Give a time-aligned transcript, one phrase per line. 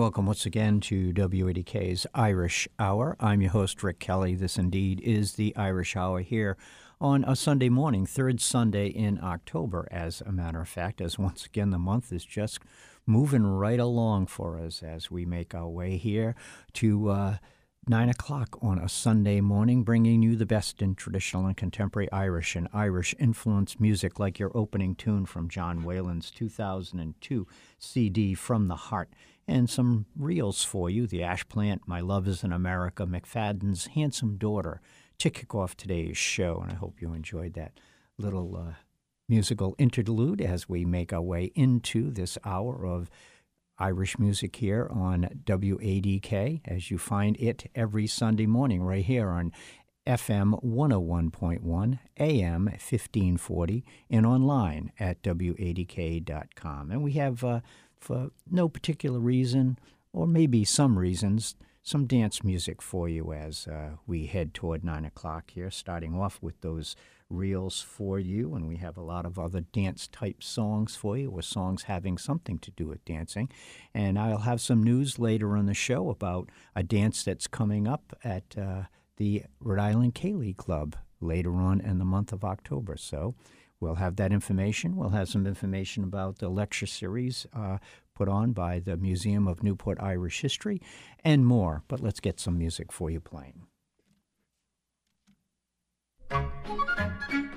[0.00, 3.18] Welcome once again to WADK's Irish Hour.
[3.20, 4.34] I'm your host, Rick Kelly.
[4.34, 6.56] This indeed is the Irish Hour here
[7.02, 11.44] on a Sunday morning, third Sunday in October, as a matter of fact, as once
[11.44, 12.60] again the month is just
[13.04, 16.34] moving right along for us as we make our way here
[16.72, 17.10] to.
[17.10, 17.36] Uh,
[17.88, 22.54] 9 o'clock on a Sunday morning, bringing you the best in traditional and contemporary Irish
[22.54, 27.46] and Irish influenced music, like your opening tune from John Whelan's 2002
[27.78, 29.10] CD, From the Heart,
[29.48, 34.36] and some reels for you The Ash Plant, My Love is in America, McFadden's Handsome
[34.36, 34.82] Daughter,
[35.18, 36.60] to kick off today's show.
[36.62, 37.80] And I hope you enjoyed that
[38.18, 38.74] little uh,
[39.26, 43.08] musical interlude as we make our way into this hour of
[43.80, 49.52] Irish music here on WADK, as you find it every Sunday morning right here on
[50.06, 56.90] FM 101.1, AM 1540, and online at WADK.com.
[56.90, 57.60] And we have, uh,
[57.98, 59.78] for no particular reason,
[60.12, 65.04] or maybe some reasons, some dance music for you as uh, we head toward 9
[65.06, 66.96] o'clock here, starting off with those
[67.30, 71.30] reels for you, and we have a lot of other dance type songs for you,
[71.30, 73.48] or songs having something to do with dancing.
[73.94, 78.16] And I'll have some news later on the show about a dance that's coming up
[78.24, 78.82] at uh,
[79.16, 82.96] the Rhode Island Ceilidh Club later on in the month of October.
[82.96, 83.34] So
[83.78, 84.96] we'll have that information.
[84.96, 87.78] We'll have some information about the lecture series uh,
[88.14, 90.80] put on by the Museum of Newport Irish History
[91.24, 91.82] and more.
[91.88, 93.66] But let's get some music for you playing.
[96.30, 96.44] Thank
[97.32, 97.49] you.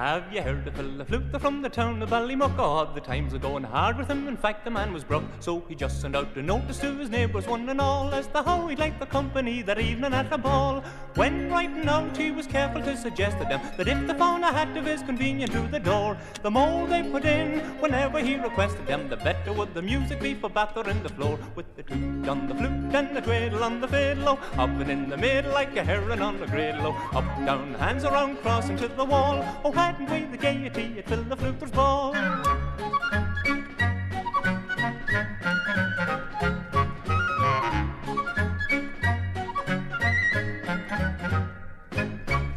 [0.00, 2.58] Have you heard the fella fluter from the town of Ballymuck?
[2.58, 4.28] Oh, the times are going hard with him.
[4.28, 7.10] In fact, the man was broke, so he just sent out a notice to his
[7.10, 10.38] neighbours, one and all, as to how he'd like the company that evening at a
[10.38, 10.82] ball.
[11.16, 14.46] When writing out, he was careful to suggest to them that if they found a
[14.46, 18.86] hat of his convenient to the door, the more they put in whenever he requested
[18.86, 21.38] them, the better would the music be for battering the floor.
[21.54, 25.18] With the toot on the flute and the twiddle on the fiddle, hopping in the
[25.18, 29.44] middle like a heron on a griddle, up, down, hands around, crossing to the wall.
[29.62, 32.14] Oh, hadn't we the gaiety, it filled the fluter's ball.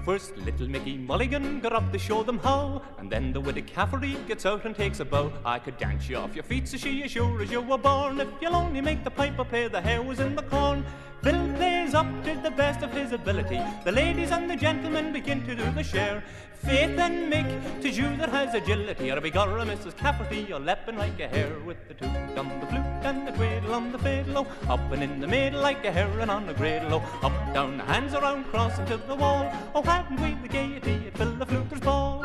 [0.05, 4.15] First, little Mickey Mulligan got up to show them how, and then the widow Cafferty
[4.27, 5.33] gets out and takes a bow.
[5.43, 8.21] I could dance you off your feet, so she as sure as you were born.
[8.21, 10.85] If you'll only make the piper pay, the hare was in the corn.
[11.23, 13.59] Phil plays up to the best of his ability.
[13.85, 16.21] The ladies and the gentlemen begin to do the share.
[16.63, 19.11] Faith and Mick, tis you that has agility.
[19.11, 19.97] Or begorra, Mrs.
[19.97, 23.73] Cafferty, you're lepping like a hare with the toot on the flute and the twiddle
[23.73, 24.47] on the fiddle.
[24.69, 26.53] Oh, and in the middle like a heron on a.
[26.89, 29.51] Oh, up, down, hands around, crossing to the wall.
[29.75, 32.23] Oh, hadn't we the gaiety, it filled the fluter's ball.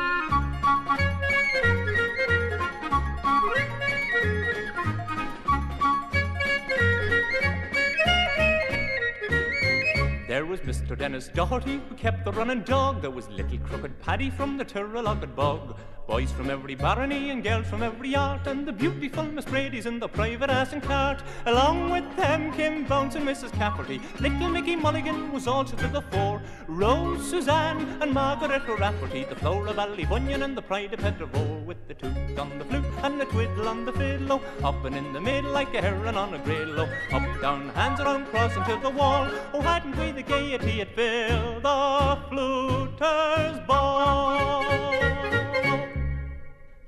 [10.29, 10.95] There was Mr.
[10.95, 13.01] Dennis Doherty who kept the running dog.
[13.01, 15.75] There was little crooked Paddy from the Turloughed bog.
[16.09, 19.99] Boys from every barony and girls from every art, and the beautiful Miss Brady's in
[19.99, 21.21] the private ass and cart.
[21.45, 23.53] Along with them came bouncing Mrs.
[23.53, 24.01] Cafferty.
[24.19, 26.41] Little Mickey Mulligan was also to the fore.
[26.67, 31.93] Rose, Suzanne, and Margaret O'Rafferty, the Flora Bunyan and the pride of Peterborough, with the
[31.93, 35.75] toot on the flute and the twiddle on the fiddle, hopping in the middle like
[35.75, 39.29] a heron on a griddle, oh, up, down, hands around, crossing to the wall.
[39.53, 45.08] Oh, hadn't we the gaiety it filled the fluter's ball?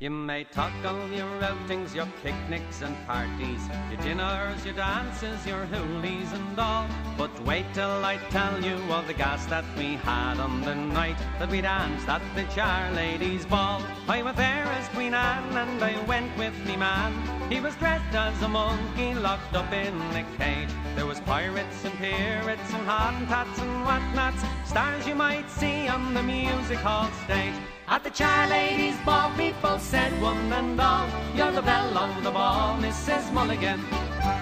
[0.01, 3.61] You may talk of your outings, your picnics and parties,
[3.91, 6.87] your dinners, your dances, your hoolies and all.
[7.19, 11.19] But wait till I tell you of the gas that we had on the night
[11.37, 13.79] that we danced at the Char Ladies' Ball.
[14.07, 17.13] I was there as Queen Anne and I went with me man.
[17.51, 20.73] He was dressed as a monkey locked up in a cage.
[20.95, 26.23] There was pirates and pirates and hottentots and whatnots, stars you might see on the
[26.23, 27.53] music hall stage.
[27.87, 32.31] At the Char Ladies' Ball, people said one and all, You're the belle of the
[32.31, 33.31] ball, Mrs.
[33.33, 33.81] Mulligan.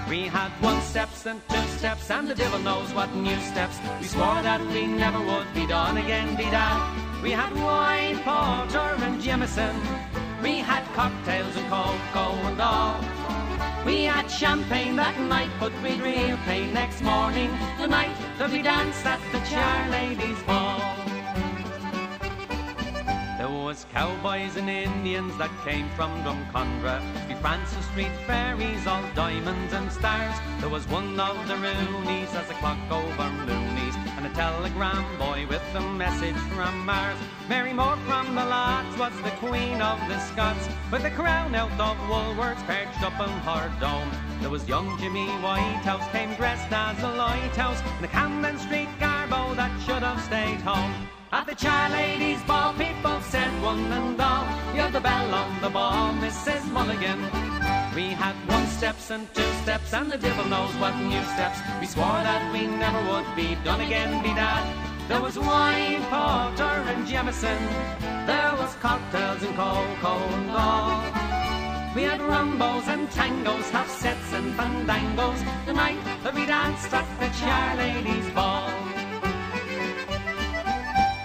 [0.07, 3.77] We had one steps and two steps, and the devil knows what new steps.
[3.99, 7.21] We swore that we never would be done again, be done.
[7.23, 9.75] We had wine, porter, and Jameson.
[10.43, 13.03] We had cocktails and cocoa and all.
[13.85, 17.49] We had champagne that night, but we'd real pain next morning,
[17.79, 21.08] the night that we danced at the Char Ladies' Ball.
[23.39, 26.99] There was cowboys and Indians that came from Drumcondra.
[27.29, 30.35] We Francis Street fairies, all diamonds and stars.
[30.59, 33.58] There was one of the Roonies as the clock over
[34.19, 37.17] and a telegram boy with a message from Mars.
[37.47, 41.71] Mary Moore from the Lots was the queen of the Scots, with a crown out
[41.79, 44.11] of Woolworths perched up in her dome.
[44.41, 49.55] There was young Jimmy Whitehouse, came dressed as a lighthouse, in a Camden Street garbo
[49.55, 50.93] that should have stayed home.
[51.31, 55.69] At the Char Ladies' Ball, people said one and all, You're the belle on the
[55.69, 56.69] ball, Mrs.
[56.73, 57.68] Mulligan.
[57.95, 61.59] We had one steps and two steps, and the devil knows what new steps.
[61.81, 64.65] We swore that we never would be done again, be that.
[65.07, 67.57] There was wine, porter, and Jameson.
[68.27, 71.01] There was cocktails and cocoa and all.
[71.95, 75.43] We had rumbos and tangos, half sets and fandangos.
[75.65, 78.88] The night that we danced at the Char Ladies' Ball.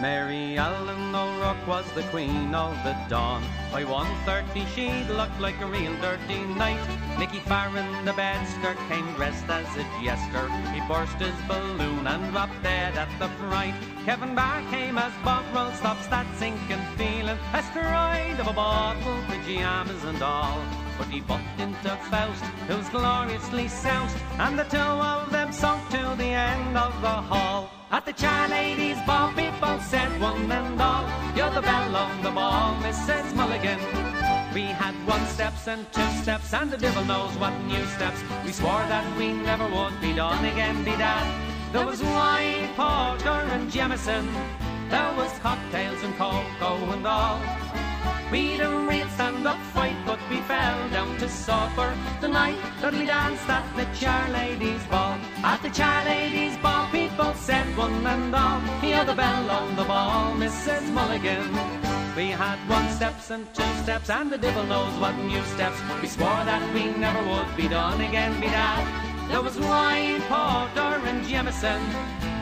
[0.04, 3.42] Mary Ellen O'Rourke oh, was the queen of the dawn.
[3.72, 6.86] By 1.30 she looked like a real dirty knight.
[7.18, 10.46] Nicky Farron, the bedster, came dressed as a jester.
[10.74, 13.72] He burst his balloon and dropped dead at the fright.
[14.04, 17.38] Kevin Barr came as Bovril stops that sinking feeling.
[17.54, 20.83] A Asteroid of a bottle, pajamas and all.
[20.98, 25.88] But he bumped into Faust, who was gloriously soused, and the two of them sunk
[25.90, 27.70] to the end of the hall.
[27.90, 31.04] At the Char Ladies' Ball, people said one and all,
[31.36, 33.34] You're the belle of the ball, Mrs.
[33.34, 33.78] Mulligan.
[34.54, 38.20] We had one steps and two steps, and the devil knows what new steps.
[38.44, 41.26] We swore that we never would be done again, be that.
[41.72, 44.28] There was wine, porter, and Jameson.
[44.90, 47.63] There was cocktails and cocoa and all.
[48.30, 53.06] We'd a real stand-up fight, but we fell down to supper the night that we
[53.06, 55.18] danced at the Char Ladies' Ball.
[55.44, 59.84] At the Char Ladies' Ball, people said one and all, You're the bell on the
[59.84, 60.90] ball, Mrs.
[60.92, 61.48] Mulligan.
[62.16, 65.78] We had one steps and two steps, and the devil knows what new steps.
[66.00, 69.28] We swore that we never would be done again, be that.
[69.28, 71.82] There was wine, porter, and Jameson.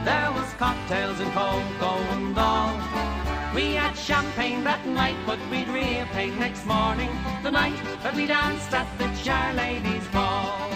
[0.05, 3.12] There was cocktails and cocoa and all.
[3.55, 7.11] We had champagne that night, but we'd repaid next morning,
[7.43, 10.72] the night that we danced at the Char Ladies' Ball.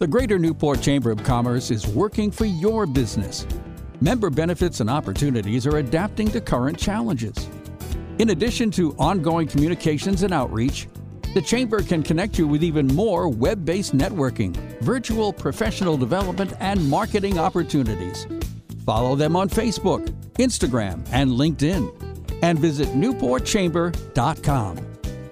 [0.00, 3.44] The Greater Newport Chamber of Commerce is working for your business.
[4.00, 7.34] Member benefits and opportunities are adapting to current challenges.
[8.20, 10.86] In addition to ongoing communications and outreach,
[11.34, 16.88] the Chamber can connect you with even more web based networking, virtual professional development, and
[16.88, 18.28] marketing opportunities.
[18.86, 22.40] Follow them on Facebook, Instagram, and LinkedIn.
[22.44, 24.76] And visit newportchamber.com.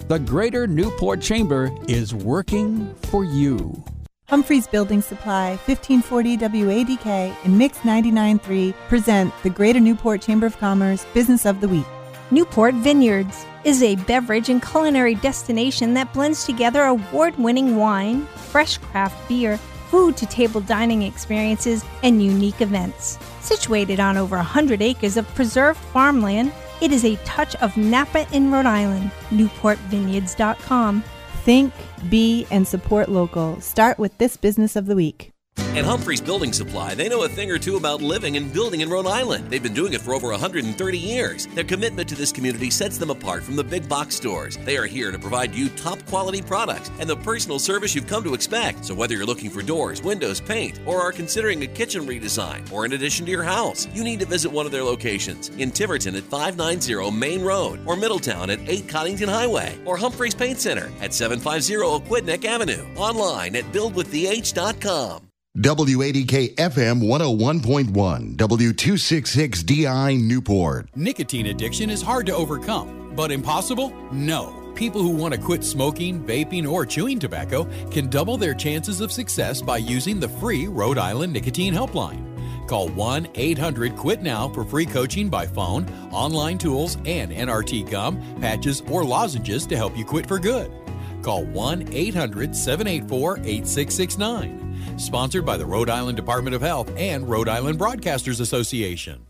[0.08, 3.84] The Greater Newport Chamber is working for you.
[4.28, 11.06] Humphreys Building Supply, 1540 WADK, and Mix 99.3 present the Greater Newport Chamber of Commerce
[11.14, 11.86] Business of the Week.
[12.32, 18.78] Newport Vineyards is a beverage and culinary destination that blends together award winning wine, fresh
[18.78, 19.58] craft beer,
[19.90, 23.20] food to table dining experiences, and unique events.
[23.42, 26.52] Situated on over 100 acres of preserved farmland,
[26.82, 29.08] it is a touch of Napa in Rhode Island.
[29.30, 31.04] NewportVineyards.com.
[31.44, 31.72] Think,
[32.08, 33.60] be, and support local.
[33.60, 35.30] Start with this business of the week.
[35.76, 38.88] At Humphreys Building Supply, they know a thing or two about living and building in
[38.88, 39.50] Rhode Island.
[39.50, 41.46] They've been doing it for over 130 years.
[41.48, 44.56] Their commitment to this community sets them apart from the big box stores.
[44.64, 48.24] They are here to provide you top quality products and the personal service you've come
[48.24, 48.86] to expect.
[48.86, 52.86] So whether you're looking for doors, windows, paint, or are considering a kitchen redesign or
[52.86, 56.16] an addition to your house, you need to visit one of their locations in Tiverton
[56.16, 61.12] at 590 Main Road, or Middletown at 8 Coddington Highway, or Humphreys Paint Center at
[61.12, 62.86] 750 Aquidneck Avenue.
[62.96, 65.26] Online at buildwithth.com.
[65.56, 70.86] WADK FM 101.1, W266DI Newport.
[70.94, 73.88] Nicotine addiction is hard to overcome, but impossible?
[74.12, 74.70] No.
[74.74, 79.10] People who want to quit smoking, vaping, or chewing tobacco can double their chances of
[79.10, 82.68] success by using the free Rhode Island Nicotine Helpline.
[82.68, 88.20] Call 1 800 QUIT NOW for free coaching by phone, online tools, and NRT gum,
[88.42, 90.70] patches, or lozenges to help you quit for good.
[91.22, 94.65] Call 1 800 784 8669.
[94.96, 99.26] Sponsored by the Rhode Island Department of Health and Rhode Island Broadcasters Association.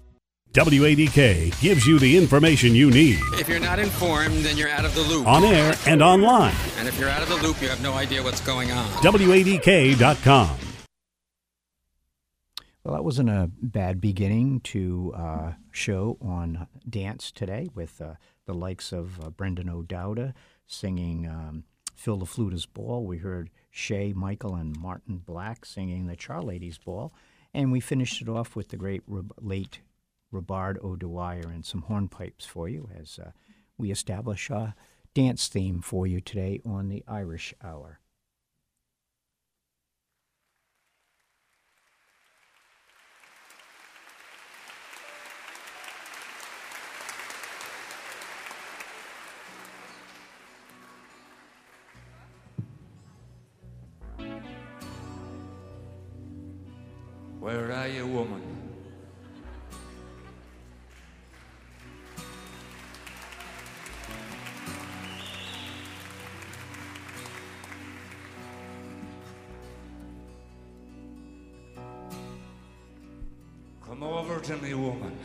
[0.53, 3.19] WADK gives you the information you need.
[3.35, 5.27] If you're not informed, then you're out of the loop.
[5.27, 6.55] On air and online.
[6.79, 8.87] And if you're out of the loop, you have no idea what's going on.
[9.03, 10.57] WADK.com.
[12.83, 18.15] Well, that wasn't a bad beginning to uh, show on dance today with uh,
[18.47, 20.33] the likes of uh, Brendan O'Dowda
[20.67, 21.65] singing um,
[21.97, 23.05] Phil the Fluter's Ball.
[23.05, 27.13] We heard Shay, Michael, and Martin Black singing the Charladies Ball.
[27.53, 29.03] And we finished it off with the great
[29.41, 29.81] late
[30.31, 33.31] Robard O'Dwyer and some hornpipes for you as uh,
[33.79, 34.75] we establish a
[35.15, 38.01] dance theme for you today on the Irish Hour.
[57.47, 58.43] Where are you, woman?
[73.81, 75.17] Come over to me, woman.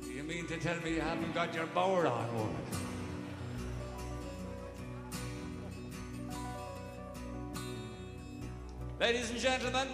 [0.00, 2.89] Do you mean to tell me you haven't got your bower on, woman?
[9.12, 9.88] Ladies and gentlemen,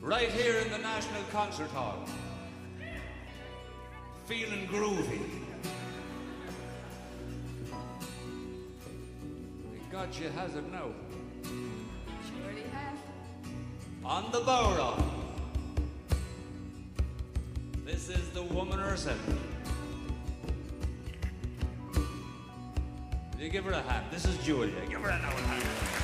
[0.00, 2.06] right here in the National Concert Hall,
[4.24, 5.20] feeling groovy.
[9.92, 10.86] God, she has it now.
[12.72, 12.98] Has.
[14.02, 15.04] On the Bowra.
[17.84, 19.20] This is the woman herself.
[23.38, 24.06] You give her a hand.
[24.10, 24.72] This is Julia.
[24.88, 25.99] Give her another hand.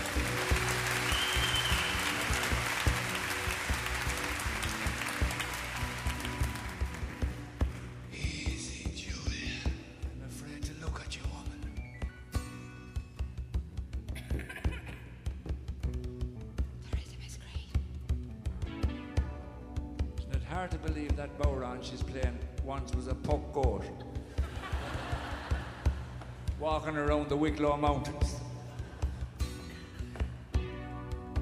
[27.57, 28.35] Wicklow Mountains.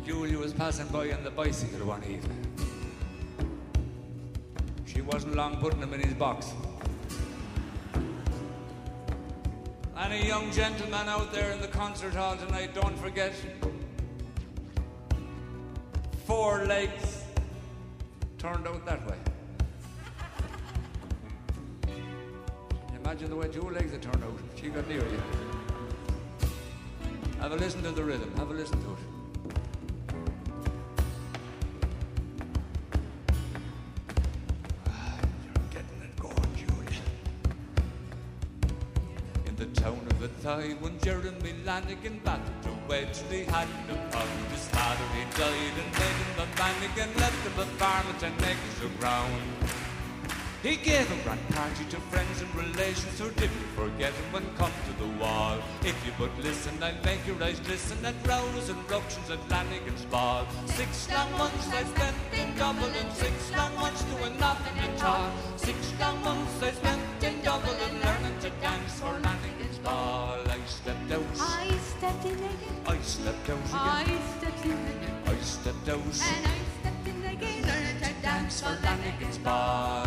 [0.07, 2.47] Julia was passing by on the bicycle one evening.
[4.87, 6.53] She wasn't long putting him in his box.
[9.99, 13.35] Any young gentleman out there in the concert hall tonight, don't forget
[16.27, 17.25] four legs
[18.39, 19.17] turned out that way.
[23.01, 24.39] Imagine the way two legs had turned out.
[24.55, 25.54] She got near you.
[27.45, 28.33] Have a listen to the rhythm.
[28.39, 28.99] Have a listen to it.
[34.89, 37.03] Ah, You're getting it going, Julia.
[39.45, 44.47] In the town of Athy, when Jeremy Lanigan battled away till he had no pound,
[44.51, 48.33] his father he died and made him a again, left him a farm and ten
[48.39, 49.84] acres of ground.
[50.65, 54.73] He gave a grand party to friends and relations who didn't forget him when come
[54.89, 55.59] to the wall.
[55.83, 60.07] If you but listen, I'll make your eyes glisten at rows and ructions at Lanigan's
[60.07, 60.47] ball.
[60.65, 65.31] Six long months I spent in Dublin, six long months doing nothing at all.
[65.57, 70.39] Six long months I spent in Dublin learning to dance for Lanigan's ball.
[70.49, 71.27] I stepped out.
[71.41, 72.77] I stepped in again.
[72.87, 75.23] I stepped out I stepped in again.
[75.27, 76.01] I stepped out.
[76.01, 77.63] And I stepped in again.
[77.69, 80.04] Learning to dance for Lanigan's ball.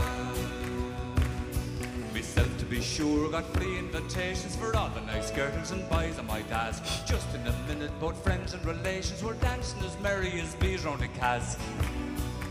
[2.98, 6.84] Sure got free invitations for all the nice girls and boys on my desk.
[7.06, 11.04] Just in a minute, both friends and relations were dancing as merry as bees round
[11.04, 11.60] a.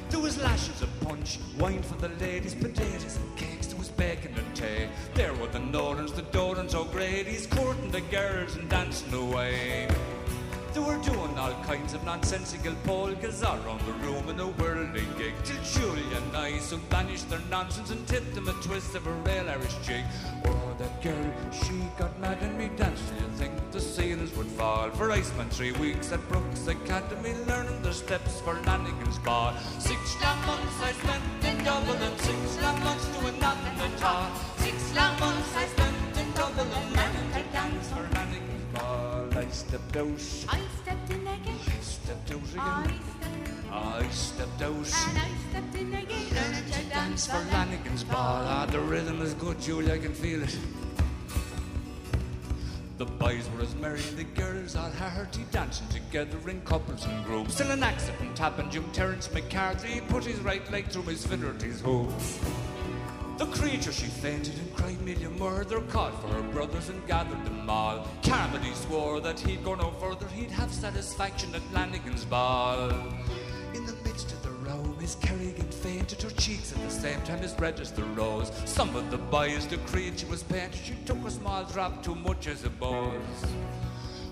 [0.09, 4.35] There was lashes of punch, wine for the ladies, potatoes and cakes, there was bacon
[4.37, 4.87] and tea.
[5.15, 9.89] There were the Nolans, the Dolans, O'Grady's, courting the girls and dancing away.
[10.77, 15.33] They were doing all kinds of nonsensical polkas around the room in a whirling gig
[15.43, 19.11] till Julia and I soon banished their nonsense and tipped them a twist of a
[19.11, 20.05] real Irish jig.
[20.45, 24.49] Oh, that girl, she got mad and me dance till you think the ceilings would
[24.49, 24.91] fall.
[24.91, 29.55] For I spent three weeks at Brooks Academy learning the steps for Lanigan's ball.
[29.79, 34.56] Six long months I spent in Dublin, six long months doing nothing at all.
[39.97, 40.07] Out.
[40.49, 41.59] I stepped in again.
[41.67, 43.01] I stepped out I again.
[43.01, 44.73] stepped I stepped out.
[44.73, 46.35] and I stepped in again.
[46.35, 48.43] Learning to dance Dance for Lanigan's ball.
[48.45, 50.59] Ah, the rhythm is good, Julia, I can feel it.
[52.99, 57.57] The boys were as merry, the girls all hearty, dancing together in couples and groups.
[57.57, 62.41] Till an accident happened, young Terence McCarthy put his right leg through Miss Finnerty's hooves.
[63.39, 67.69] The creature she fainted and cried million murder, called for her brothers and gathered them
[67.69, 68.09] all.
[68.23, 72.89] Carmody swore that he'd go no further, he'd have satisfaction at Lanigan's ball.
[73.75, 77.41] In the midst of the row, Miss Kerrigan fainted, her cheeks at the same time
[77.41, 78.51] as red as the rose.
[78.65, 82.47] Some of the boys decreed she was painted, she took a small drop too much
[82.47, 83.45] as a buzz.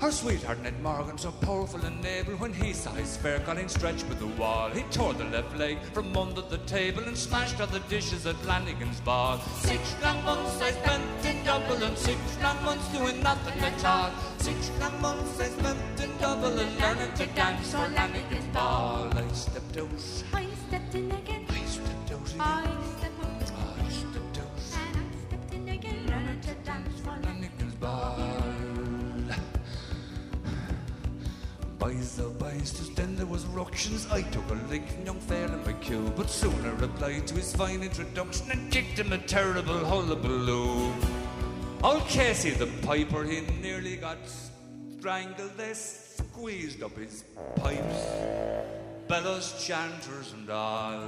[0.05, 4.07] Her sweetheart Ned Morgan, so powerful and able, when he saw his fair Colleen stretched
[4.07, 7.67] with the wall, he tore the left leg from under the table and smashed all
[7.69, 9.38] the dishes at Lanigan's ball.
[9.61, 14.11] Six long months I spent in Dublin, six long months doing nothing at all.
[14.37, 19.09] Six long months I spent in Dublin learning to dance for Lanigan's ball.
[19.11, 19.88] I stepped out,
[20.35, 21.47] I stepped in again.
[21.49, 22.67] I stepped out again, I
[22.99, 24.61] stepped out I stepped out.
[24.85, 26.07] and I stepped in again.
[26.07, 28.54] Learning to dance for Lanigan's ball.
[31.85, 34.07] Boys, oh boys, just then there was ructions.
[34.11, 37.83] I took a lick from young Fairley McHugh, but soon I replied to his fine
[37.83, 40.94] introduction and kicked him a terrible hullabaloo.
[41.83, 44.16] Old Casey the piper, he nearly got
[44.97, 45.59] strangled.
[45.59, 47.25] They squeezed up his
[47.57, 48.07] pipes,
[49.07, 51.07] bellows, chanters, and all.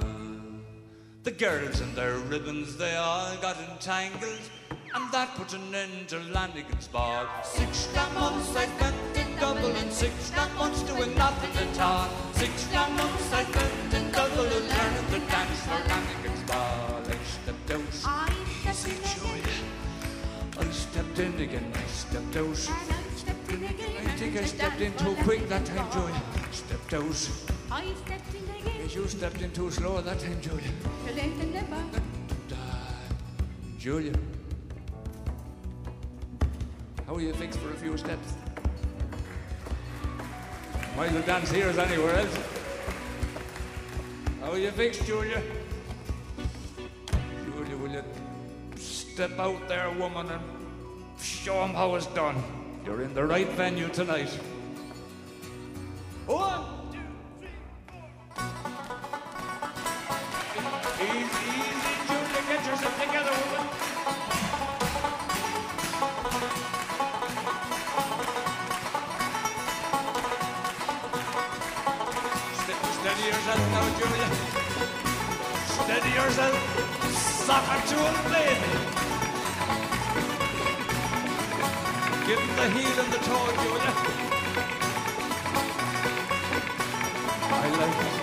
[1.23, 4.47] The girls and their ribbons, they all got entangled,
[4.93, 7.25] and that put an end to Lanigan's ball.
[7.43, 12.09] Six months I spent in Dublin, six long months doing nothing at all.
[12.33, 17.01] Six long months I spent in Dublin learning to dance for Lanigan's ball.
[17.05, 19.19] I stepped out, I stepped.
[19.19, 19.57] Julia.
[20.59, 22.47] I stepped in again, I stepped out.
[22.47, 23.91] I stepped in again.
[23.99, 25.91] I think I stepped in too quick that time.
[25.91, 26.21] Julia.
[26.51, 27.29] Stepped out.
[27.71, 28.89] I stepped in again.
[28.89, 30.71] You stepped in too slow that time, Julia.
[31.07, 31.83] To length and never.
[33.77, 34.13] Julia.
[37.05, 38.46] How are you fixed for a few steps?
[40.97, 42.39] Might as well dance here as anywhere else.
[44.41, 45.43] How are you fixed, Julia?
[47.45, 48.03] Julia, will you
[48.77, 50.41] step out there, woman, and
[51.21, 52.43] show 'em how it's done?
[52.83, 54.31] You're in the right venue tonight.
[56.25, 56.97] One, two,
[57.37, 57.49] three,
[57.85, 58.09] four.
[60.99, 63.86] Easy, easy, Julia, get yourself together, woman.
[73.27, 74.29] Yourself now, Julia.
[75.67, 76.55] Steady yourself.
[77.45, 78.71] Soccer to him, baby.
[82.25, 83.93] Give him the heel and the toe, Julia.
[87.51, 88.13] I like it.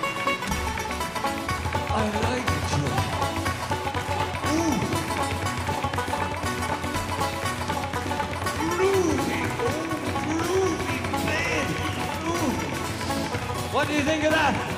[1.91, 3.05] I like it, Julia.
[4.55, 4.77] Ooh.
[8.73, 9.85] Groovy, oh,
[10.29, 10.97] groovy,
[11.29, 11.79] baby.
[12.29, 12.53] Ooh.
[13.75, 14.74] What do you think of that?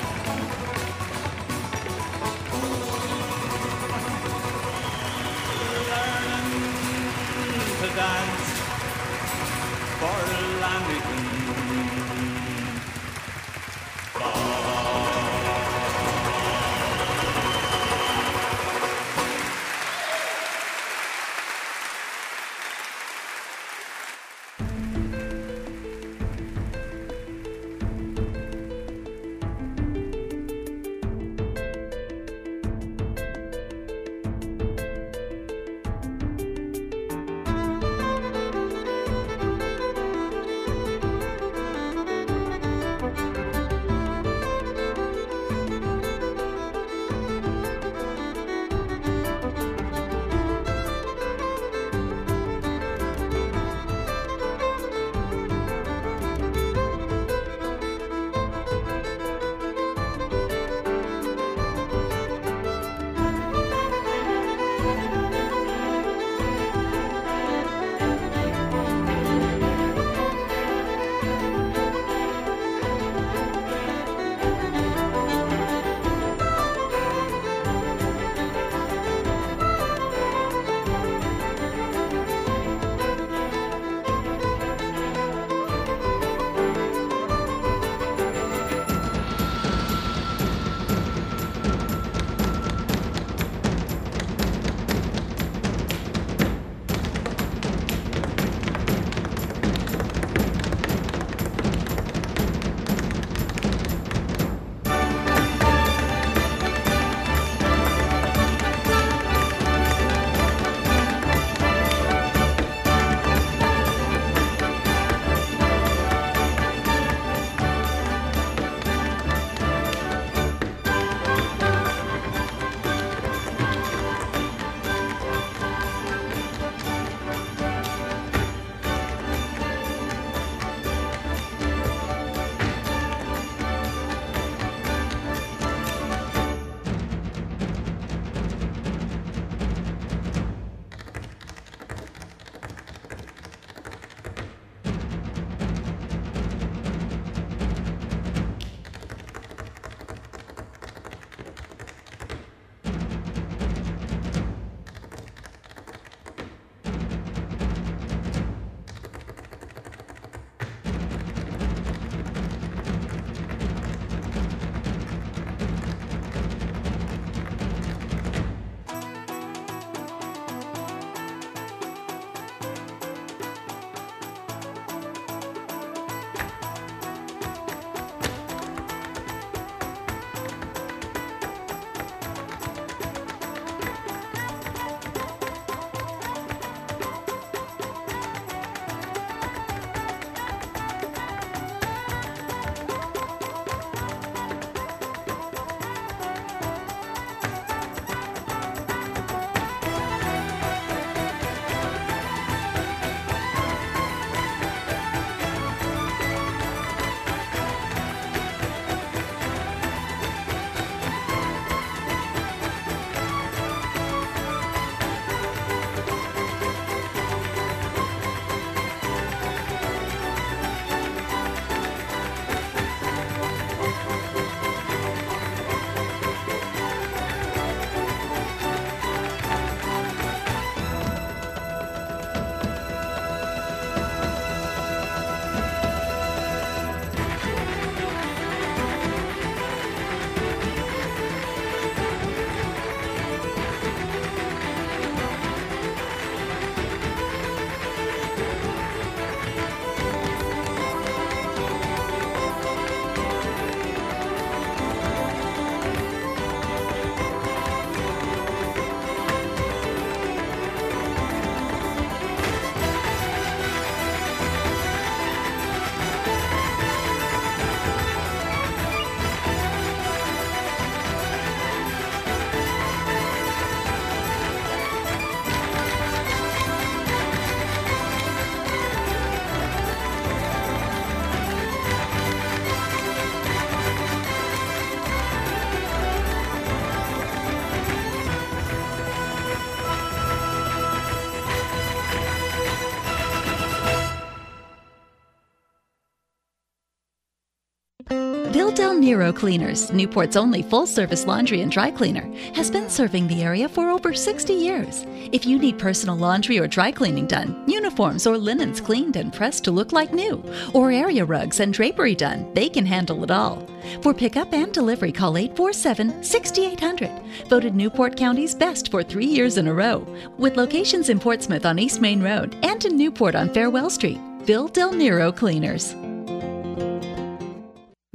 [299.06, 303.68] Nero Cleaners, Newport's only full service laundry and dry cleaner, has been serving the area
[303.68, 305.06] for over 60 years.
[305.30, 309.62] If you need personal laundry or dry cleaning done, uniforms or linens cleaned and pressed
[309.62, 310.42] to look like new,
[310.74, 313.64] or area rugs and drapery done, they can handle it all.
[314.02, 317.08] For pickup and delivery, call 847 6800.
[317.48, 320.04] Voted Newport County's best for three years in a row,
[320.36, 324.18] with locations in Portsmouth on East Main Road and in Newport on Farewell Street.
[324.46, 325.94] Bill Del Nero Cleaners.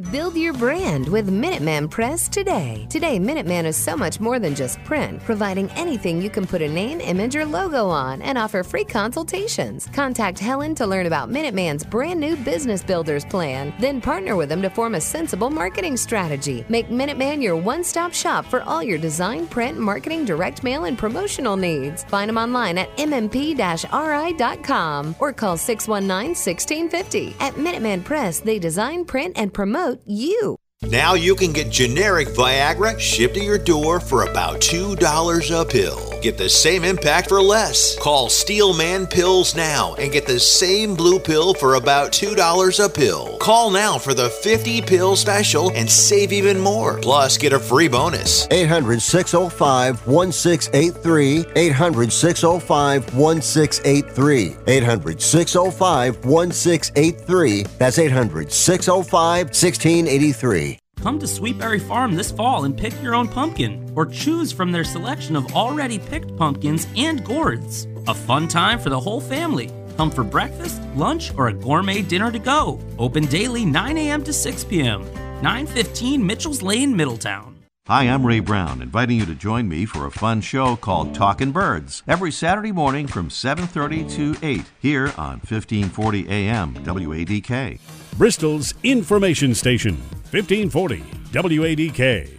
[0.09, 2.87] Build your brand with Minuteman Press today.
[2.89, 6.67] Today, Minuteman is so much more than just print, providing anything you can put a
[6.67, 9.87] name, image, or logo on and offer free consultations.
[9.93, 13.73] Contact Helen to learn about Minuteman's brand new Business Builders Plan.
[13.79, 16.65] Then partner with them to form a sensible marketing strategy.
[16.67, 20.97] Make Minuteman your one stop shop for all your design, print, marketing, direct mail, and
[20.97, 22.05] promotional needs.
[22.05, 23.51] Find them online at mmp
[23.91, 27.35] ri.com or call 619 1650.
[27.39, 30.57] At Minuteman Press, they design, print, and promote you.
[30.87, 36.19] Now you can get generic Viagra shipped to your door for about $2 a pill.
[36.21, 37.97] Get the same impact for less.
[37.99, 43.37] Call Steelman Pills now and get the same blue pill for about $2 a pill.
[43.37, 46.99] Call now for the 50 pill special and save even more.
[46.99, 48.47] Plus, get a free bonus.
[48.51, 51.45] 800 605 1683.
[51.55, 54.57] 800 605 1683.
[54.67, 57.63] 800 605 1683.
[57.77, 60.70] That's 800 605 1683.
[61.01, 64.83] Come to Sweetberry Farm this fall and pick your own pumpkin, or choose from their
[64.83, 67.87] selection of already picked pumpkins and gourds.
[68.07, 69.71] A fun time for the whole family.
[69.97, 72.79] Come for breakfast, lunch, or a gourmet dinner to go.
[72.99, 74.23] Open daily 9 a.m.
[74.23, 75.01] to 6 p.m.
[75.41, 77.50] 915 Mitchell's Lane, Middletown.
[77.91, 81.51] Hi, I'm Ray Brown, inviting you to join me for a fun show called Talkin'
[81.51, 87.81] Birds every Saturday morning from 7:30 to 8 here on 1540 AM WADK.
[88.17, 89.97] Bristol's information station,
[90.31, 92.29] 1540 WADK.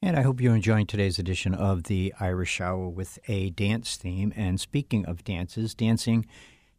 [0.00, 4.32] And I hope you're enjoying today's edition of the Irish Hour with a dance theme.
[4.36, 6.24] And speaking of dances, dancing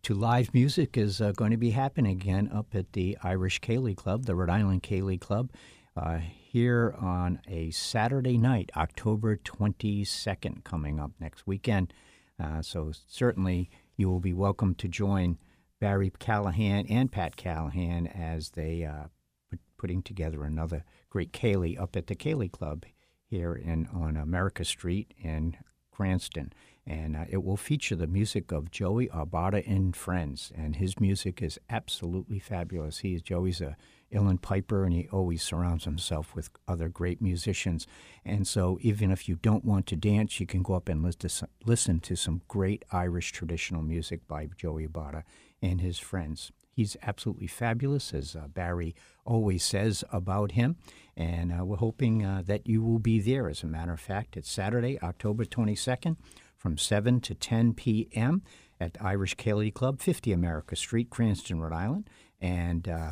[0.03, 3.97] to live music is uh, going to be happening again up at the Irish Ceilidh
[3.97, 5.51] Club, the Rhode Island Ceilidh Club,
[5.97, 6.19] uh,
[6.51, 11.93] here on a Saturday night, October 22nd, coming up next weekend.
[12.37, 15.37] Uh, so certainly you will be welcome to join
[15.79, 19.05] Barry Callahan and Pat Callahan as they uh,
[19.49, 22.83] put, putting together another great Ceilidh up at the Ceilidh Club
[23.23, 25.55] here in on America Street in
[25.89, 26.51] Cranston.
[26.85, 30.51] And uh, it will feature the music of Joey Abarta and Friends.
[30.53, 32.99] And his music is absolutely fabulous.
[32.99, 33.77] He is Joey's a
[34.12, 37.88] Uilleann Piper, and he always surrounds himself with other great musicians.
[38.26, 42.00] And so, even if you don't want to dance, you can go up and listen
[42.00, 45.24] to some great Irish traditional music by Joey Abarta
[45.62, 46.52] and his friends.
[46.74, 48.95] He's absolutely fabulous, as uh, Barry
[49.26, 50.78] always says about him.
[51.17, 53.50] And uh, we're hoping uh, that you will be there.
[53.50, 56.15] As a matter of fact, it's Saturday, October 22nd
[56.58, 58.43] from 7 to 10 p.m.
[58.80, 62.10] at Irish Ceilidh Club, 50 America Street, Cranston, Rhode Island.
[62.39, 63.12] And uh,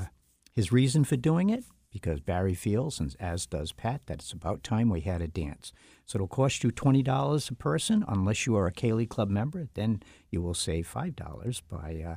[0.59, 1.63] his reason for doing it?
[1.89, 5.71] Because Barry feels, and as does Pat, that it's about time we had a dance.
[6.05, 9.69] So it'll cost you $20 a person unless you are a Ceilidh Club member.
[9.73, 12.15] Then you will save $5 by uh,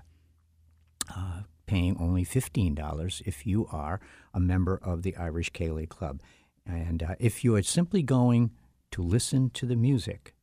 [1.17, 4.01] uh, paying only $15 if you are
[4.35, 6.21] a member of the Irish Ceilidh Club.
[6.67, 8.51] And uh, if you are simply going
[8.91, 10.35] to listen to the music,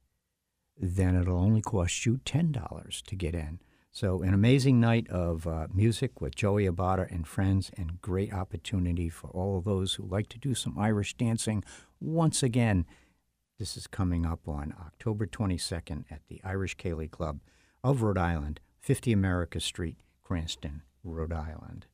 [0.78, 3.60] then it'll only cost you $10 to get in.
[4.00, 9.10] So, an amazing night of uh, music with Joey Abarta and friends, and great opportunity
[9.10, 11.66] for all of those who like to do some Irish dancing.
[12.00, 12.86] Once again,
[13.58, 17.42] this is coming up on October 22nd at the Irish Ceilidh Club
[17.84, 21.88] of Rhode Island, 50 America Street, Cranston, Rhode Island.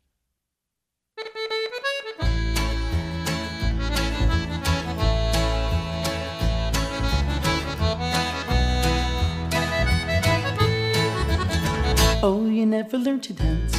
[12.28, 13.76] Oh, you never learned to dance,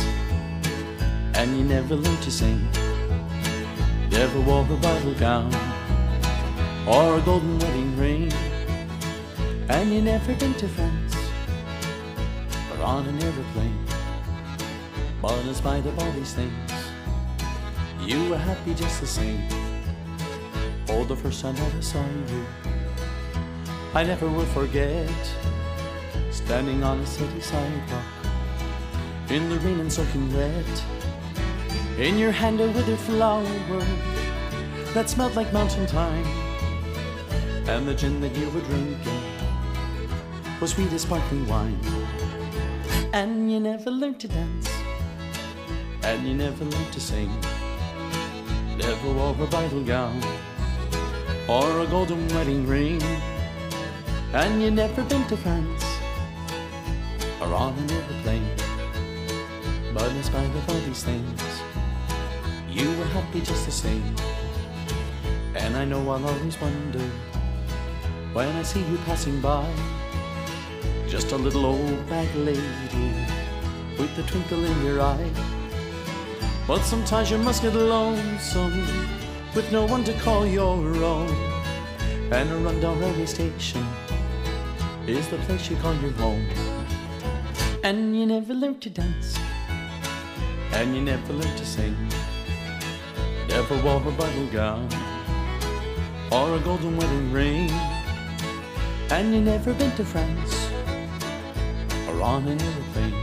[1.35, 2.61] and you never learned to sing.
[4.09, 5.53] Never wore a bridal gown
[6.87, 8.33] or a golden wedding ring,
[9.69, 11.17] and you never been to France
[12.71, 13.85] or on an aeroplane.
[15.21, 16.71] But in spite of all these things,
[18.01, 19.43] you were happy just the same.
[20.89, 22.47] Oh, the first time that I saw you,
[23.93, 25.11] I never will forget.
[26.31, 28.05] Standing on a city sidewalk,
[29.31, 30.85] in the rain and soaking wet.
[31.99, 33.45] In your hand a withered flower
[34.95, 36.27] that smelled like mountain thyme,
[37.69, 39.21] and the gin that you were drinking
[40.61, 41.79] was sweet as sparkling wine.
[43.13, 44.69] And you never learned to dance
[46.07, 47.31] and you never learned to sing.
[48.79, 50.23] Never wore a bridal gown
[51.49, 53.03] or a golden wedding ring,
[54.33, 55.85] and you never been to France
[57.41, 58.66] or on an airplane.
[59.97, 61.41] But in spite of all these things,
[62.69, 64.15] you were happy just the same.
[65.55, 67.01] And I know I'll always wonder
[68.35, 69.67] when I see you passing by,
[71.09, 73.09] just a little old bag lady
[73.99, 75.31] with a twinkle in your eye.
[76.67, 78.87] But sometimes you must get lonesome
[79.55, 81.31] with no one to call your own.
[82.31, 83.87] And a rundown railway station
[85.07, 86.47] is the place you call your home.
[87.83, 89.39] And you never learned to dance,
[90.73, 91.97] and you never learned to sing.
[93.49, 94.89] Never wore a bridal gown
[96.31, 97.71] or a golden wedding ring.
[99.11, 100.71] And you never been to France
[102.09, 103.15] or on an aeroplane.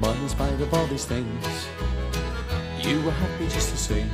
[0.00, 1.68] But in spite of all these things,
[2.80, 4.10] you were happy just the same.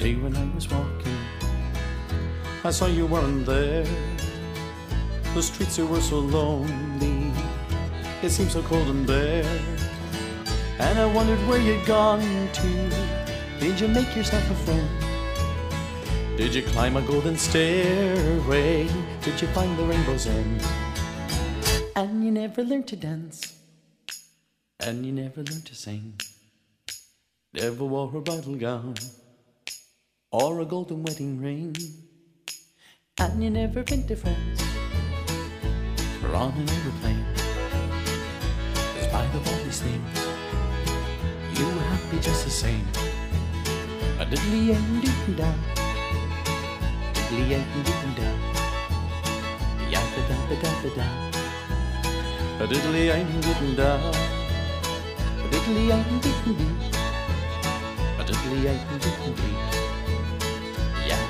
[0.00, 1.18] Day when I was walking,
[2.64, 3.86] I saw you weren't there.
[5.34, 7.30] The streets they were so lonely,
[8.22, 9.44] it seemed so cold and bare.
[10.78, 12.90] And I wondered where you'd gone to.
[13.60, 14.88] Did you make yourself a friend?
[16.38, 18.88] Did you climb a golden stairway?
[19.20, 20.64] Did you find the rainbow's end?
[21.94, 23.54] And you never learned to dance,
[24.80, 26.18] and you never learned to sing.
[27.52, 28.94] Never wore a bridal gown
[30.32, 31.74] or a golden wedding ring.
[33.18, 34.62] And you never been to France
[36.22, 37.24] or on an aeroplane.
[38.96, 40.18] In spite of all these things,
[41.58, 42.86] you were happy just the same.
[44.20, 45.52] A diddly and diddly da,
[47.12, 48.30] diddly and diddly da,
[49.90, 51.06] ya da da da da da.
[52.62, 53.90] A diddly and diddly da,
[55.42, 56.30] a diddly and dee,
[58.18, 59.69] a diddly and dee.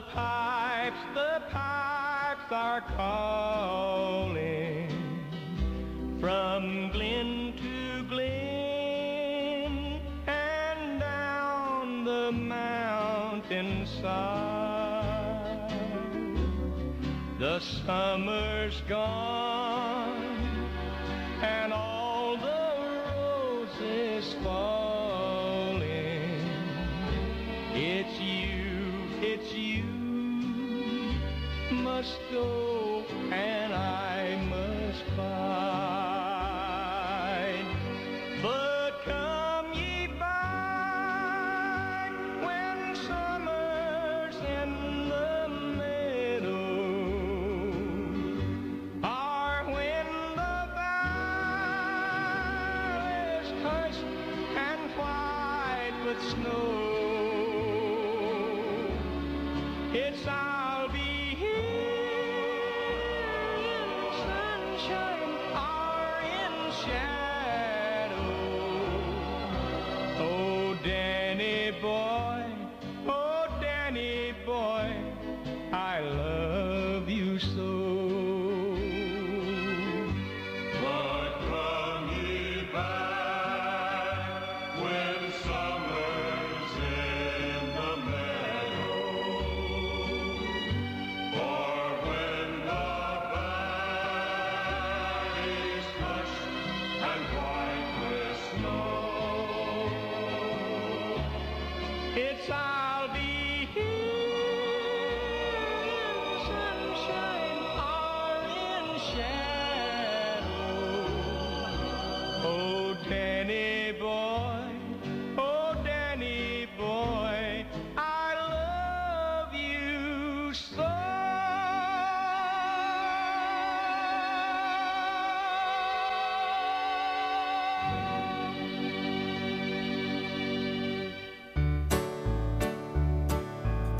[0.00, 0.39] The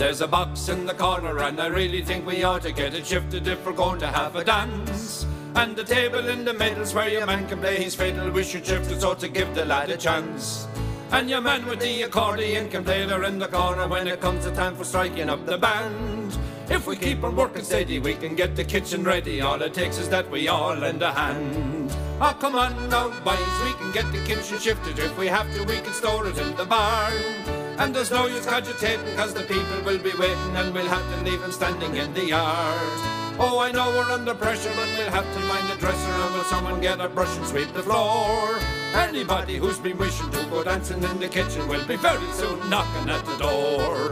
[0.00, 3.04] There's a box in the corner, and I really think we ought to get it
[3.04, 5.26] shifted if we're going to have a dance.
[5.54, 8.30] And the table in the middle's where your man can play his fiddle.
[8.30, 10.66] We should shift it so to give the lad a chance.
[11.12, 14.46] And your man with the accordion can play there in the corner when it comes
[14.46, 16.38] to time for striking up the band.
[16.70, 19.42] If we keep on working steady, we can get the kitchen ready.
[19.42, 21.94] All it takes is that we all lend a hand.
[22.22, 24.98] Oh, come on now, boys, we can get the kitchen shifted.
[24.98, 27.39] If we have to, we can store it in the barn.
[27.80, 31.24] And there's no use cogitating, cause the people will be waiting and we'll have to
[31.24, 33.00] leave them standing in the yard.
[33.38, 36.44] Oh, I know we're under pressure but we'll have to mind the dresser and will
[36.44, 38.58] someone get a brush and sweep the floor?
[38.92, 43.08] Anybody who's been wishing to go dancing in the kitchen will be very soon knocking
[43.08, 44.10] at the door.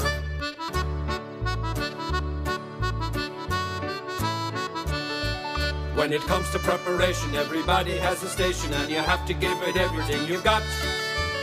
[5.94, 9.76] When it comes to preparation, everybody has a station and you have to give it
[9.76, 10.62] everything you've got.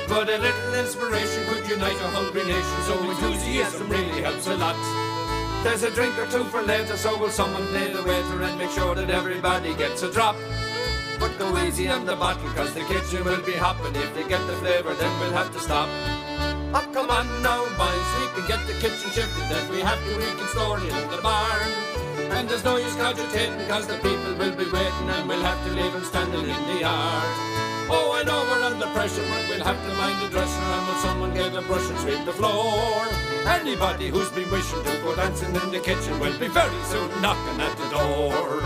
[0.07, 4.75] But a little inspiration could unite a hungry nation, so enthusiasm really helps a lot.
[5.63, 8.69] There's a drink or two for later, so will someone play the waiter and make
[8.69, 10.35] sure that everybody gets a drop.
[11.19, 13.95] But go easy on the bottle, cause the kitchen will be hopping.
[13.95, 15.89] If they get the flavour, then we'll have to stop.
[16.73, 19.49] Oh, come on now, boys, we can get the kitchen shifted.
[19.49, 21.69] If we have to, we can store it in the barn.
[22.35, 25.71] And there's no use cogitating, cause the people will be waiting, and we'll have to
[25.73, 27.54] leave them standing in the yard.
[27.87, 30.95] Oh, I know we're under pressure, but we'll have to mind the dresser, and will
[31.01, 33.05] someone get a brush and sweep the floor?
[33.45, 37.61] Anybody who's been wishing to go dancing in the kitchen will be very soon knocking
[37.61, 38.61] at the door.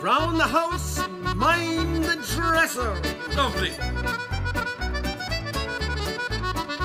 [0.00, 2.94] Round the house, mind the dresser.
[3.36, 3.70] Lovely.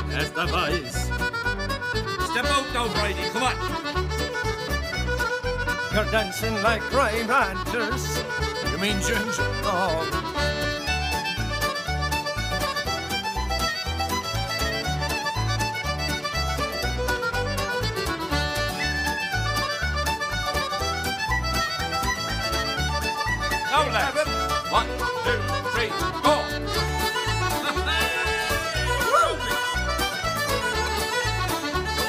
[0.09, 1.05] That's the voice.
[2.31, 3.55] Step out now, Brady, come on.
[5.93, 8.23] You're dancing like crime ranchers.
[8.75, 9.23] You mean ginger?
[9.63, 10.03] Oh.
[23.71, 24.19] Now, lads.
[24.69, 24.87] One,
[25.23, 25.39] two,
[25.71, 25.89] three,
[26.21, 26.35] go.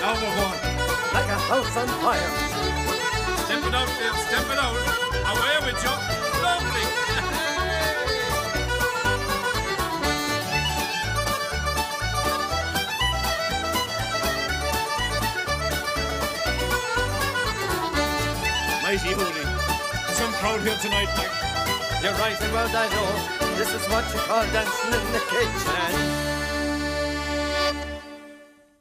[0.01, 0.61] now we're going.
[1.15, 2.76] Like a house on fire.
[3.67, 4.15] Step it out, Bill.
[4.15, 4.77] Step it out.
[5.27, 5.91] Away with you.
[6.41, 6.87] Lovely.
[18.85, 19.45] Mighty holy.
[20.15, 21.33] Some crowd here tonight, Mike.
[22.05, 23.57] You're right about I know.
[23.57, 26.16] This is what you call dancing in the kitchen.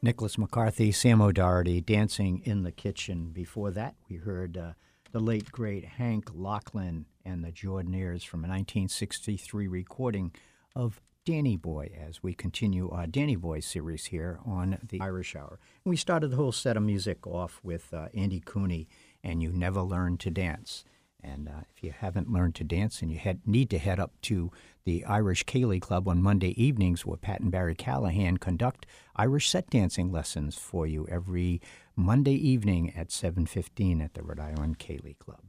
[0.06, 3.32] Nicholas McCarthy, Sam O'Doherty dancing in the kitchen.
[3.34, 4.74] Before that, we heard uh,
[5.12, 10.32] the late great Hank Locklin and the Jordanaires from a 1963 recording
[10.76, 15.60] of Danny Boy as we continue our Danny Boy series here on the Irish Hour.
[15.84, 18.88] And we started the whole set of music off with uh, Andy Cooney
[19.24, 20.84] and You Never Learn to Dance.
[21.24, 24.12] And uh, if you haven't learned to dance and you head, need to head up
[24.22, 24.52] to
[24.86, 29.70] the Irish Ceilidh Club on Monday evenings where Pat and Barry Callahan conduct Irish set
[29.70, 31.60] dancing lessons for you every
[31.96, 35.42] Monday evening at 7.15 at the Rhode Island Ceilidh Club.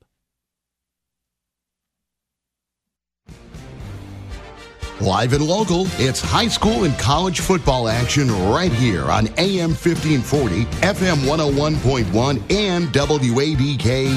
[4.99, 10.65] Live and local, it's high school and college football action right here on AM 1540,
[10.81, 14.17] FM 101.1, and WADK.com.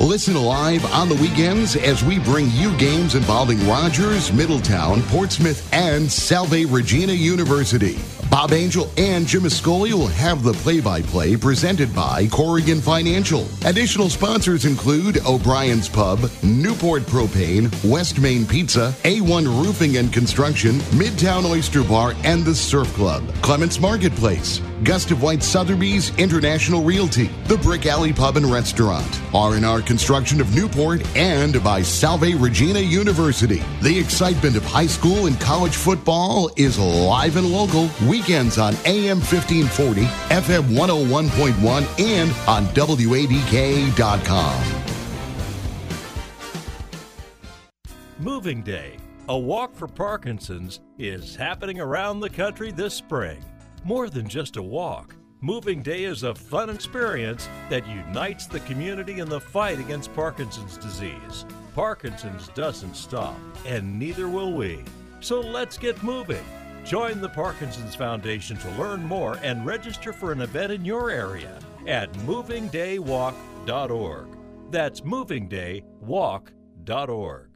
[0.00, 6.10] Listen live on the weekends as we bring you games involving Rogers, Middletown, Portsmouth, and
[6.10, 7.96] Salve Regina University.
[8.28, 13.46] Bob Angel and Jim Ascoli will have the play-by-play presented by Corrigan Financial.
[13.64, 21.44] Additional sponsors include O'Brien's Pub, Newport Propane, West Main Pizza, A1 Roofing and Construction, Midtown
[21.44, 27.86] Oyster Bar, and the Surf Club, Clements Marketplace, Gustave White Sotheby's International Realty, the Brick
[27.86, 33.62] Alley Pub and Restaurant, R&R Construction of Newport, and by Salve Regina University.
[33.80, 39.20] The excitement of high school and college football is live and local weekends on AM
[39.20, 44.04] 1540, FM 101.1, and on WADK.com.
[48.18, 53.42] Moving Day, a walk for Parkinson's, is happening around the country this spring.
[53.84, 59.20] More than just a walk, Moving Day is a fun experience that unites the community
[59.20, 61.44] in the fight against Parkinson's disease.
[61.74, 64.82] Parkinson's doesn't stop, and neither will we.
[65.20, 66.46] So let's get moving.
[66.82, 71.58] Join the Parkinson's Foundation to learn more and register for an event in your area
[71.86, 74.26] at movingdaywalk.org.
[74.70, 77.53] That's movingdaywalk.org.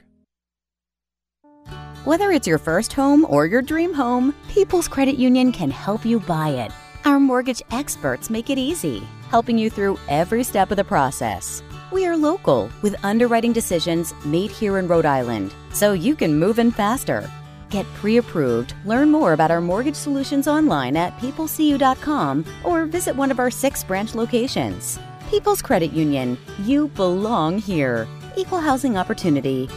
[2.08, 6.20] Whether it's your first home or your dream home, People's Credit Union can help you
[6.20, 6.72] buy it.
[7.04, 11.62] Our mortgage experts make it easy, helping you through every step of the process.
[11.92, 16.58] We are local with underwriting decisions made here in Rhode Island, so you can move
[16.58, 17.30] in faster.
[17.68, 23.30] Get pre approved, learn more about our mortgage solutions online at peoplecu.com or visit one
[23.30, 24.98] of our six branch locations.
[25.28, 28.08] People's Credit Union, you belong here.
[28.34, 29.68] Equal housing opportunity.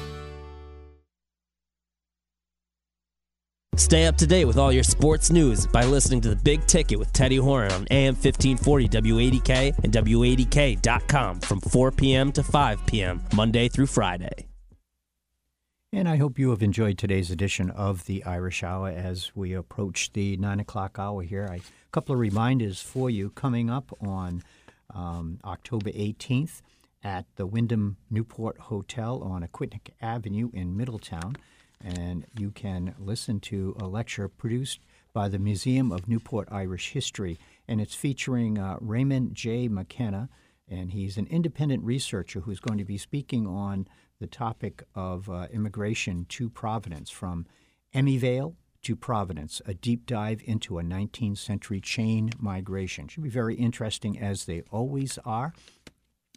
[3.81, 6.99] Stay up to date with all your sports news by listening to The Big Ticket
[6.99, 12.31] with Teddy Horan on AM 1540 WADK and WADK.com from 4 p.m.
[12.33, 14.47] to 5 p.m., Monday through Friday.
[15.91, 20.13] And I hope you have enjoyed today's edition of the Irish Hour as we approach
[20.13, 21.47] the 9 o'clock hour here.
[21.51, 21.61] I, a
[21.91, 24.43] couple of reminders for you coming up on
[24.93, 26.61] um, October 18th
[27.03, 31.35] at the Wyndham Newport Hotel on Aquidneck Avenue in Middletown
[31.83, 34.79] and you can listen to a lecture produced
[35.13, 39.67] by the Museum of Newport Irish History, and it's featuring uh, Raymond J.
[39.67, 40.29] McKenna,
[40.69, 43.87] and he's an independent researcher who's going to be speaking on
[44.19, 47.45] the topic of uh, immigration to Providence from
[47.93, 53.07] Emyvale to Providence, a deep dive into a 19th century chain migration.
[53.07, 55.53] Should be very interesting as they always are.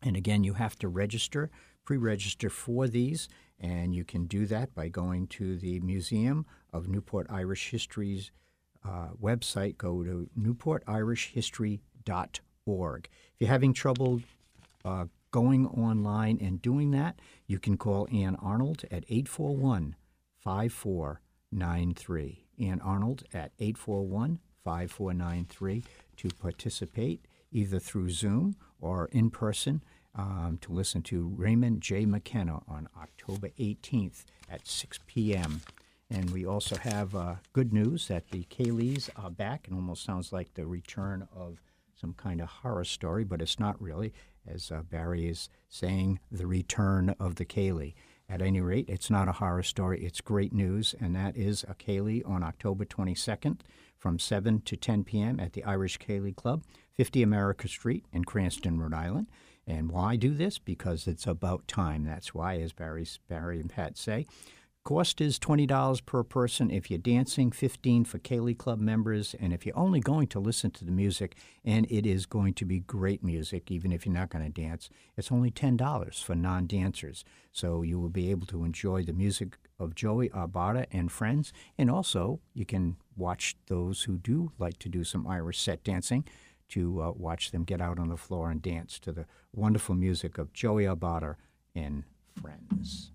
[0.03, 1.51] And again, you have to register,
[1.85, 3.29] pre register for these.
[3.61, 8.33] And you can do that by going to the Museum of Newport Irish History's
[8.85, 9.79] uh, website.
[9.79, 13.07] Go to newportirishhistory.org.
[13.07, 14.21] If you're having trouble
[14.85, 19.97] uh, going online and doing that, you can call Ann Arnold at 841
[20.39, 22.47] 5493.
[22.61, 25.85] Ann Arnold at 841 5493
[26.17, 29.83] to participate either through Zoom or in person
[30.15, 32.07] um, to listen to Raymond J.
[32.07, 35.61] McKenna on October 18th at 6 p.m.
[36.11, 39.67] And we also have uh, good news that the Ceilidhs are back.
[39.69, 41.61] It almost sounds like the return of
[41.95, 44.13] some kind of horror story, but it's not really,
[44.47, 47.95] as uh, Barry is saying, the return of the Ceilidh.
[48.29, 50.05] At any rate, it's not a horror story.
[50.05, 53.61] It's great news, and that is a Ceilidh on October 22nd
[53.99, 55.39] from 7 to 10 p.m.
[55.39, 56.63] at the Irish Ceilidh Club,
[56.95, 59.27] 50 America Street in Cranston, Rhode Island.
[59.67, 60.59] And why do this?
[60.59, 62.05] Because it's about time.
[62.05, 64.27] That's why, as Barry, Barry and Pat say.
[64.85, 69.65] Cost is $20 per person if you're dancing, 15 for Ceilidh Club members, and if
[69.65, 73.25] you're only going to listen to the music, and it is going to be great
[73.25, 77.25] music, even if you're not going to dance, it's only $10 for non dancers.
[77.51, 81.91] So you will be able to enjoy the music of Joey Abarta and friends, and
[81.91, 86.27] also you can watch those who do like to do some Irish set dancing
[86.75, 90.39] to uh, watch them get out on the floor and dance to the wonderful music
[90.39, 91.37] of Joey Abarta
[91.73, 92.03] and
[92.43, 93.13] friends.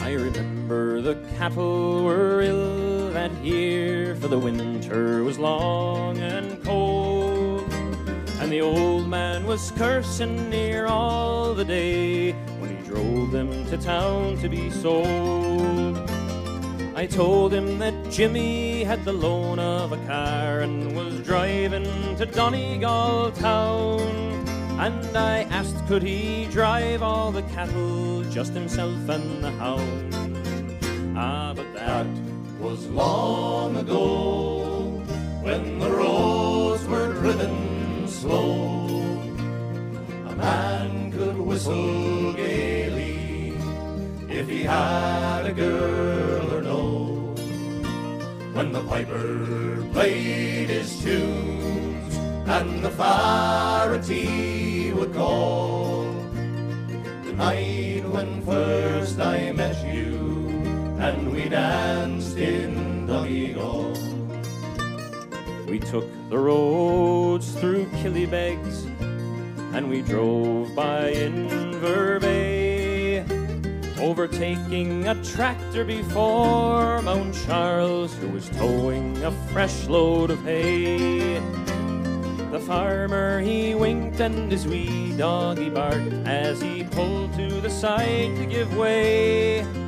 [0.00, 2.87] I remember the cattle were ill
[3.18, 7.66] that year, for the winter was long and cold.
[8.40, 13.76] And the old man was cursing near all the day when he drove them to
[13.76, 15.98] town to be sold.
[16.94, 22.24] I told him that Jimmy had the loan of a car and was driving to
[22.24, 24.00] Donegal town.
[24.78, 30.14] And I asked, could he drive all the cattle, just himself and the hound?
[31.16, 32.06] Ah, but that
[32.60, 34.80] was long ago
[35.42, 38.88] when the roads were driven slow.
[40.26, 43.52] A man could whistle gaily
[44.28, 47.34] if he had a girl or no.
[48.54, 52.16] When the piper played his tunes
[52.48, 56.12] and the farity would call,
[57.24, 60.27] the night when first I met you
[61.08, 63.92] and we danced in the Donegal.
[65.66, 68.84] We took the roads through Killybegs
[69.74, 73.24] and we drove by Inver Bay,
[73.98, 81.40] overtaking a tractor before Mount Charles who was towing a fresh load of hay.
[82.50, 88.36] The farmer he winked and his wee doggy barked as he pulled to the side
[88.36, 89.87] to give way.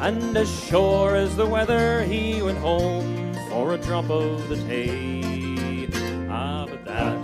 [0.00, 5.88] And as sure as the weather, he went home for a drop of the hay.
[6.30, 7.18] Ah, but that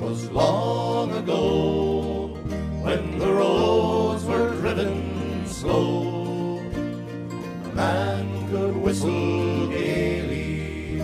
[0.00, 2.36] was long ago
[2.82, 6.58] when the roads were driven slow.
[7.64, 11.00] A man could whistle gaily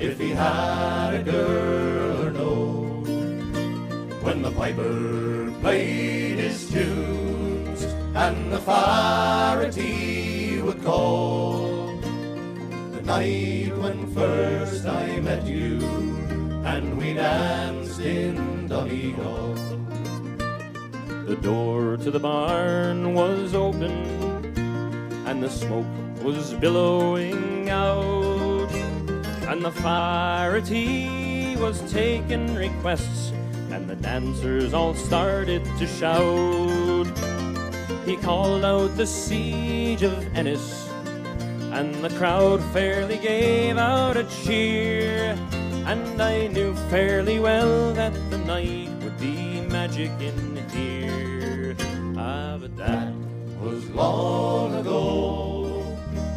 [0.00, 2.54] if he had a girl or no.
[4.22, 7.84] When the piper played his tunes
[8.16, 10.27] and the farity
[10.88, 11.96] would call.
[12.92, 15.78] The night when first I met you
[16.64, 19.54] and we danced in Donegal.
[21.26, 23.92] The door to the barn was open
[25.26, 25.86] and the smoke
[26.22, 28.70] was billowing out.
[29.48, 33.32] And the fire tea was taking requests
[33.70, 37.27] and the dancers all started to shout.
[38.08, 40.88] He called out the siege of Ennis
[41.72, 45.36] and the crowd fairly gave out a cheer.
[45.84, 51.76] And I knew fairly well that the night would be magic in here.
[52.16, 53.12] Ah, but that
[53.60, 55.82] was long ago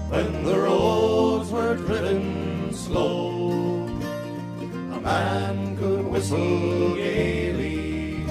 [0.09, 3.87] when the roads were driven slow.
[4.97, 8.25] A man could whistle gaily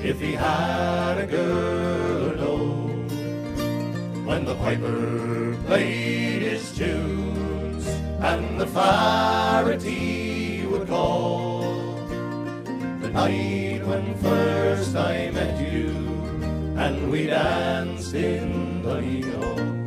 [0.00, 2.37] if he had a girl.
[4.28, 7.86] When the piper played his tunes
[8.20, 11.62] and the farity would call.
[13.00, 15.88] The night when first I met you
[16.76, 19.77] and we danced in the Then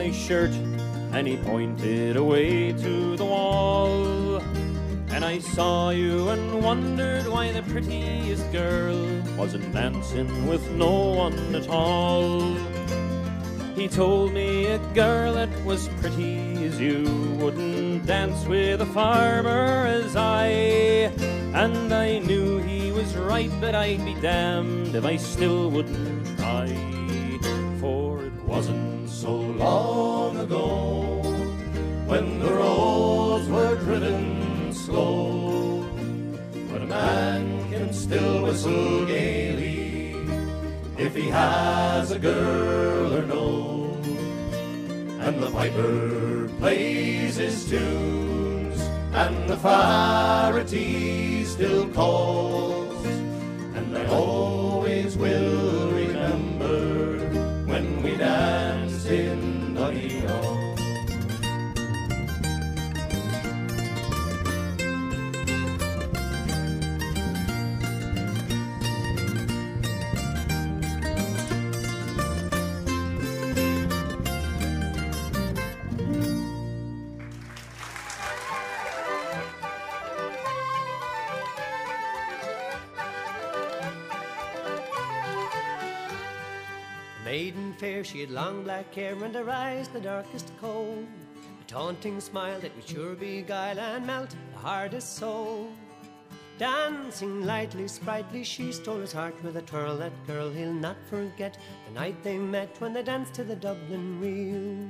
[0.00, 0.54] my shirt
[1.12, 4.38] and he pointed away to the wall.
[5.10, 8.98] And I saw you and wondered why the prettiest girl
[9.36, 10.94] wasn't dancing with no
[11.24, 12.40] one at all.
[13.74, 17.04] He told me a girl that was pretty as you
[17.38, 20.46] wouldn't dance with a farmer as I.
[21.64, 26.68] And I knew he was right, but I'd be damned if I still wouldn't try.
[27.80, 31.20] For it wasn't so long ago
[32.06, 35.84] when the roads were driven slow.
[36.70, 40.14] But a man can still whistle gaily
[40.96, 43.92] if he has a girl or no.
[45.20, 48.80] And the piper plays his tunes
[49.12, 53.04] and the farity still calls.
[53.76, 55.89] And I always will
[87.80, 91.02] fair, she had long black hair and her eyes the darkest coal.
[91.62, 95.72] A taunting smile that would sure beguile and melt the hardest soul.
[96.58, 99.96] Dancing lightly, sprightly, she stole his heart with a twirl.
[99.96, 101.56] That girl he'll not forget
[101.86, 104.86] the night they met when they danced to the Dublin reel.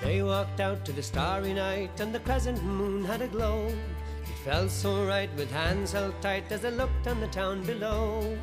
[0.00, 3.70] They walked out to the starry night, and the crescent moon had a glow.
[4.44, 8.36] Felt so right with hands held tight as I looked on the town below.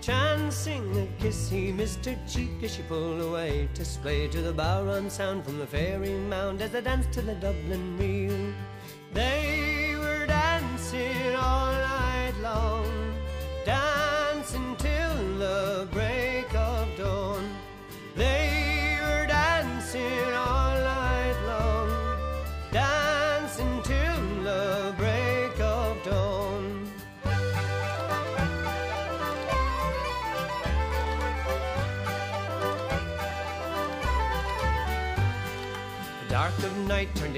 [0.00, 4.54] Chancing a kiss, he missed her cheek as she pulled away to splay to the
[4.54, 8.54] bodhrán sound from the fairy mound as they danced to the Dublin reel.
[9.12, 9.63] They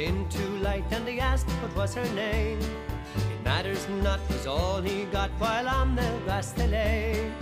[0.07, 2.61] Into light, and he asked what was her name.
[2.61, 7.33] It matters not was all he got while on the grass they lay.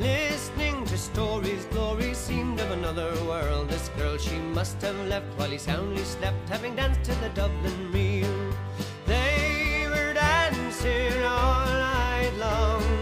[0.00, 3.68] Listening to stories, glory seemed of another world.
[3.68, 7.92] This girl she must have left while he soundly slept, having danced to the Dublin
[7.92, 8.52] reel.
[9.06, 12.99] They were dancing all night long.